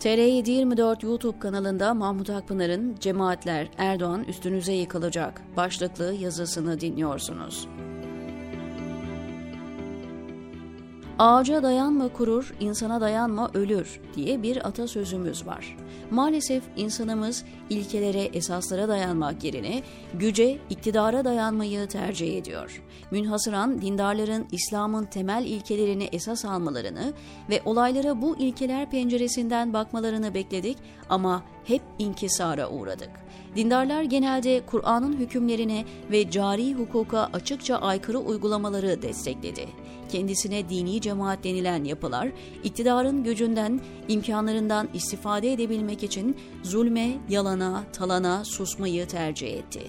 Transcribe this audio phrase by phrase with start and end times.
[0.00, 7.68] TR724 YouTube kanalında Mahmut Akpınar'ın Cemaatler Erdoğan üstünüze yıkılacak başlıklı yazısını dinliyorsunuz.
[11.18, 15.76] Ağaca dayanma kurur, insana dayanma ölür diye bir atasözümüz var.
[16.10, 19.82] Maalesef insanımız ilkelere, esaslara dayanmak yerine
[20.14, 22.82] güce, iktidara dayanmayı tercih ediyor.
[23.10, 27.12] Münhasıran dindarların İslam'ın temel ilkelerini esas almalarını
[27.50, 30.78] ve olaylara bu ilkeler penceresinden bakmalarını bekledik
[31.08, 33.10] ama hep inkisara uğradık.
[33.56, 39.68] Dindarlar genelde Kur'an'ın hükümlerine ve cari hukuka açıkça aykırı uygulamaları destekledi.
[40.08, 42.28] Kendisine dini cemaat denilen yapılar,
[42.64, 49.82] iktidarın gücünden, imkanlarından istifade edebilmek için zulme, yalana, talana, susmayı tercih etti.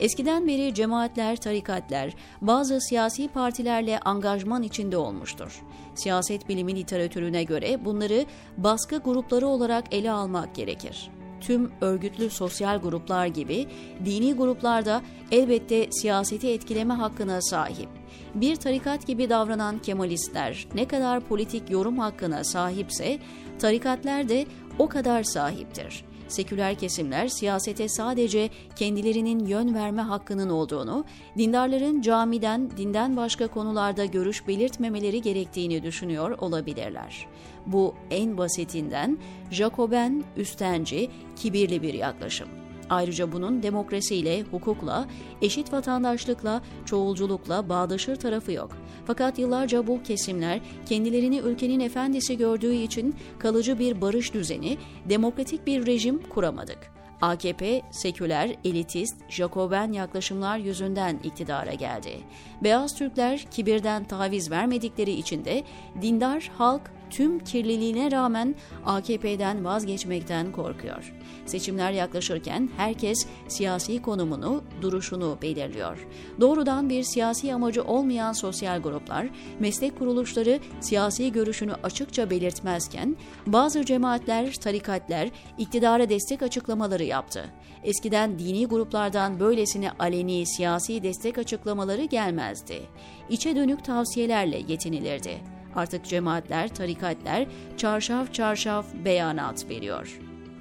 [0.00, 5.62] Eskiden beri cemaatler, tarikatler, bazı siyasi partilerle angajman içinde olmuştur.
[5.94, 13.26] Siyaset bilimi literatürüne göre bunları baskı grupları olarak ele almak gerekir tüm örgütlü sosyal gruplar
[13.26, 13.66] gibi
[14.04, 17.88] dini gruplar da elbette siyaseti etkileme hakkına sahip.
[18.34, 23.18] Bir tarikat gibi davranan Kemalistler ne kadar politik yorum hakkına sahipse
[23.58, 24.46] tarikatlar de
[24.78, 31.04] o kadar sahiptir seküler kesimler siyasete sadece kendilerinin yön verme hakkının olduğunu,
[31.38, 37.26] dindarların camiden, dinden başka konularda görüş belirtmemeleri gerektiğini düşünüyor olabilirler.
[37.66, 39.18] Bu en basitinden
[39.50, 42.65] Jacoben, üstenci, kibirli bir yaklaşım.
[42.90, 45.06] Ayrıca bunun demokrasiyle, hukukla,
[45.42, 48.70] eşit vatandaşlıkla, çoğulculukla bağdaşır tarafı yok.
[49.06, 54.78] Fakat yıllarca bu kesimler kendilerini ülkenin efendisi gördüğü için kalıcı bir barış düzeni,
[55.08, 56.96] demokratik bir rejim kuramadık.
[57.20, 62.18] AKP, seküler, elitist, Jacoben yaklaşımlar yüzünden iktidara geldi.
[62.62, 65.64] Beyaz Türkler kibirden taviz vermedikleri için de
[66.02, 68.54] dindar halk tüm kirliliğine rağmen
[68.84, 71.14] AKP'den vazgeçmekten korkuyor.
[71.46, 76.06] Seçimler yaklaşırken herkes siyasi konumunu, duruşunu belirliyor.
[76.40, 79.26] Doğrudan bir siyasi amacı olmayan sosyal gruplar,
[79.60, 87.44] meslek kuruluşları siyasi görüşünü açıkça belirtmezken bazı cemaatler, tarikatler iktidara destek açıklamaları yaptı.
[87.84, 92.82] Eskiden dini gruplardan böylesine aleni siyasi destek açıklamaları gelmezdi.
[93.30, 95.55] İçe dönük tavsiyelerle yetinilirdi.
[95.76, 100.18] Artık cemaatler, tarikatler çarşaf çarşaf beyanat veriyor.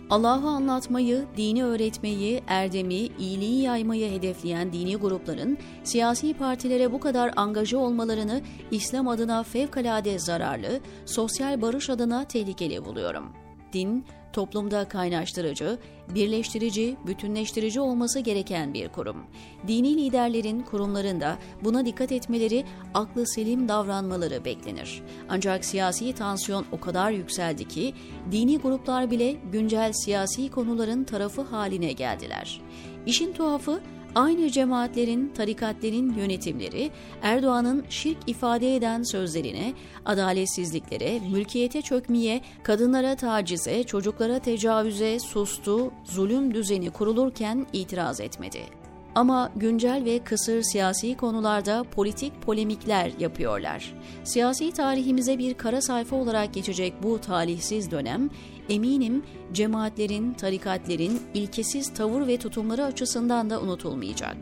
[0.10, 7.78] Allah'ı anlatmayı, dini öğretmeyi, erdemi, iyiliği yaymayı hedefleyen dini grupların siyasi partilere bu kadar angaja
[7.78, 13.34] olmalarını İslam adına fevkalade zararlı, sosyal barış adına tehlikeli buluyorum.
[13.74, 14.06] Din,
[14.36, 15.78] toplumda kaynaştırıcı,
[16.16, 19.18] birleştirici, bütünleştirici olması gereken bir kurum.
[19.68, 25.04] Dini liderlerin kurumlarında buna dikkat etmeleri, aklı selim davranmaları beklenir.
[25.30, 27.94] Ancak siyasi tansiyon o kadar yükseldi ki
[28.32, 32.62] dini gruplar bile güncel siyasi konuların tarafı haline geldiler.
[33.06, 33.82] İşin tuhafı
[34.16, 39.74] Aynı cemaatlerin, tarikatlerin yönetimleri Erdoğan'ın şirk ifade eden sözlerine,
[40.06, 48.60] adaletsizliklere, mülkiyete çökmeye, kadınlara tacize, çocuklara tecavüze sustu, zulüm düzeni kurulurken itiraz etmedi.
[49.16, 53.94] Ama güncel ve kısır siyasi konularda politik polemikler yapıyorlar.
[54.24, 58.30] Siyasi tarihimize bir kara sayfa olarak geçecek bu talihsiz dönem,
[58.70, 64.38] eminim cemaatlerin, tarikatlerin ilkesiz tavır ve tutumları açısından da unutulmayacak.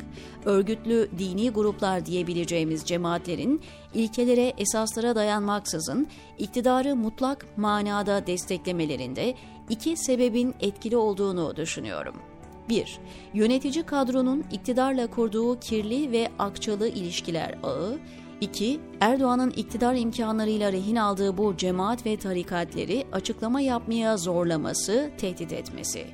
[0.46, 3.62] Örgütlü dini gruplar diyebileceğimiz cemaatlerin
[3.94, 6.08] ilkelere, esaslara dayanmaksızın
[6.40, 9.36] iktidarı mutlak manada desteklemelerinde
[9.70, 12.16] iki sebebin etkili olduğunu düşünüyorum.
[12.70, 13.00] 1.
[13.34, 18.00] Yönetici kadronun iktidarla kurduğu kirli ve akçalı ilişkiler ağı.
[18.42, 18.80] 2.
[19.02, 26.06] Erdoğan'ın iktidar imkanlarıyla rehin aldığı bu cemaat ve tarikatleri açıklama yapmaya zorlaması, tehdit etmesi.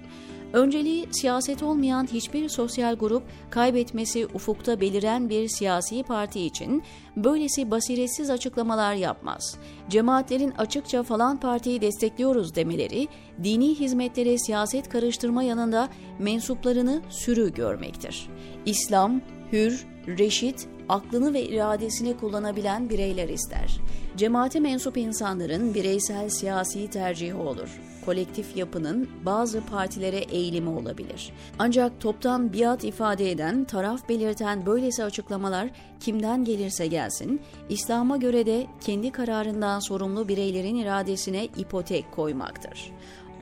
[0.53, 6.83] Önceliği siyaset olmayan hiçbir sosyal grup kaybetmesi ufukta beliren bir siyasi parti için
[7.15, 9.57] böylesi basiretsiz açıklamalar yapmaz.
[9.89, 13.07] Cemaatlerin açıkça falan partiyi destekliyoruz demeleri
[13.43, 15.89] dini hizmetlere siyaset karıştırma yanında
[16.19, 18.29] mensuplarını sürü görmektir.
[18.65, 23.79] İslam hür, reşit, aklını ve iradesini kullanabilen bireyler ister.
[24.17, 27.79] Cemaate mensup insanların bireysel siyasi tercihi olur.
[28.05, 31.33] Kolektif yapının bazı partilere eğilimi olabilir.
[31.59, 35.69] Ancak toptan biat ifade eden, taraf belirten böylesi açıklamalar
[35.99, 42.91] kimden gelirse gelsin, İslam'a göre de kendi kararından sorumlu bireylerin iradesine ipotek koymaktır.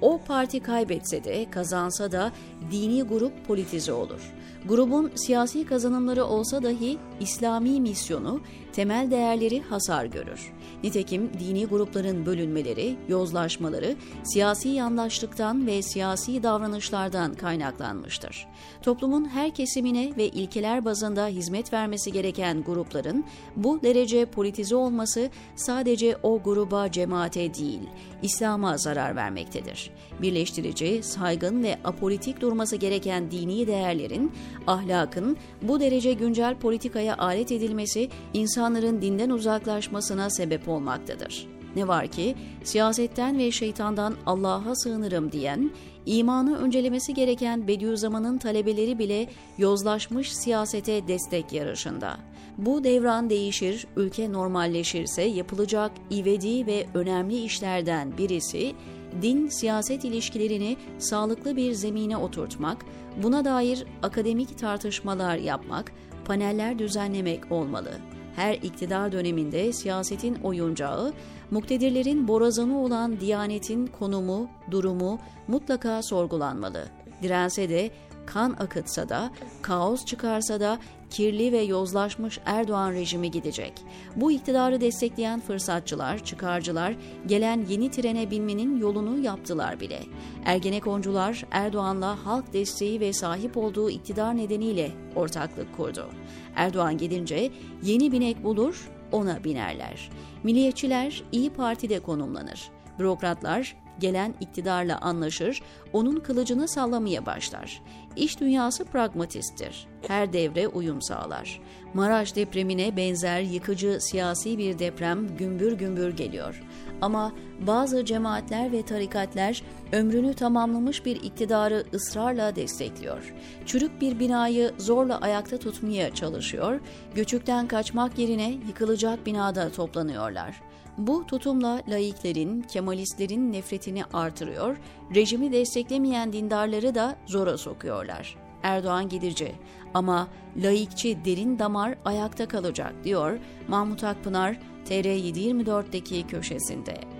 [0.01, 2.31] O parti kaybetse de kazansa da
[2.71, 4.33] dini grup politize olur.
[4.65, 8.41] Grubun siyasi kazanımları olsa dahi İslami misyonu,
[8.73, 10.53] temel değerleri hasar görür.
[10.83, 18.47] Nitekim dini grupların bölünmeleri, yozlaşmaları siyasi yandaşlıktan ve siyasi davranışlardan kaynaklanmıştır.
[18.81, 23.25] Toplumun her kesimine ve ilkeler bazında hizmet vermesi gereken grupların
[23.55, 27.81] bu derece politize olması sadece o gruba, cemaate değil,
[28.21, 29.91] İslam'a zarar vermektedir.
[30.21, 34.31] Birleştirici, saygın ve apolitik durması gereken dini değerlerin,
[34.67, 41.47] ahlakın bu derece güncel politikaya alet edilmesi insanların dinden uzaklaşmasına sebep olmaktadır.
[41.75, 45.71] Ne var ki siyasetten ve şeytandan Allah'a sığınırım diyen,
[46.05, 49.27] imanı öncelemesi gereken Bediüzzaman'ın talebeleri bile
[49.57, 52.17] yozlaşmış siyasete destek yarışında.
[52.57, 58.73] Bu devran değişir, ülke normalleşirse yapılacak ivedi ve önemli işlerden birisi
[59.21, 62.85] din-siyaset ilişkilerini sağlıklı bir zemine oturtmak,
[63.23, 65.91] buna dair akademik tartışmalar yapmak,
[66.27, 67.91] paneller düzenlemek olmalı.
[68.35, 71.13] Her iktidar döneminde siyasetin oyuncağı,
[71.51, 76.87] muktedirlerin borazanı olan Diyanetin konumu, durumu mutlaka sorgulanmalı.
[77.23, 77.91] Dirense de
[78.25, 79.31] kan akıtsa da,
[79.61, 80.79] kaos çıkarsa da
[81.09, 83.73] kirli ve yozlaşmış Erdoğan rejimi gidecek.
[84.15, 86.95] Bu iktidarı destekleyen fırsatçılar, çıkarcılar
[87.25, 89.99] gelen yeni trene binmenin yolunu yaptılar bile.
[90.45, 96.09] Ergenekoncular Erdoğan'la halk desteği ve sahip olduğu iktidar nedeniyle ortaklık kurdu.
[96.55, 97.51] Erdoğan gidince
[97.83, 100.09] yeni binek bulur, ona binerler.
[100.43, 102.69] Milliyetçiler İyi Parti'de konumlanır.
[102.99, 105.61] Bürokratlar gelen iktidarla anlaşır,
[105.93, 107.81] onun kılıcını sallamaya başlar.
[108.15, 109.87] İş dünyası pragmatisttir.
[110.07, 111.61] Her devre uyum sağlar.
[111.93, 116.63] Maraş depremine benzer yıkıcı siyasi bir deprem gümbür gümbür geliyor.
[117.01, 117.31] Ama
[117.67, 123.33] bazı cemaatler ve tarikatler ömrünü tamamlamış bir iktidarı ısrarla destekliyor.
[123.65, 126.79] Çürük bir binayı zorla ayakta tutmaya çalışıyor,
[127.15, 130.61] göçükten kaçmak yerine yıkılacak binada toplanıyorlar.
[130.97, 134.77] Bu tutumla laiklerin, kemalistlerin nefretini artırıyor,
[135.15, 138.35] rejimi desteklemeyen dindarları da zora sokuyorlar.
[138.63, 139.51] Erdoğan gidici
[139.93, 140.27] ama
[140.57, 147.16] laikçi derin damar ayakta kalacak diyor Mahmut Akpınar TR724'deki köşesinde.